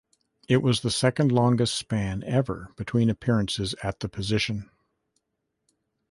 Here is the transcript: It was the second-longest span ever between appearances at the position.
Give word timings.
It 0.49 0.63
was 0.63 0.81
the 0.81 0.89
second-longest 0.89 1.75
span 1.75 2.23
ever 2.23 2.73
between 2.75 3.07
appearances 3.07 3.75
at 3.83 3.99
the 3.99 4.09
position. 4.09 4.67